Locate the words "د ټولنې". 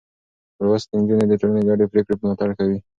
1.27-1.61